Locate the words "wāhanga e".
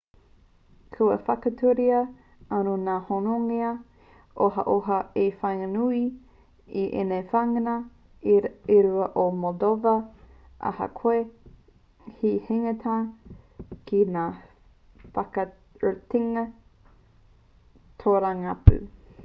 7.33-8.77